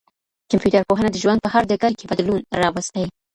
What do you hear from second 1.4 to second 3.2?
په هر ډګر کي بدلون راوستی.